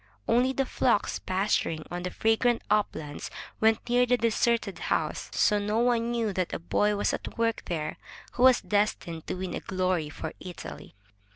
[0.27, 5.77] Only the flocks pasturing on the fragrant uplands went near the deserted house, so no
[5.77, 7.97] one knew that a boy was at work there
[8.31, 10.95] who was destined to win glory for Italy.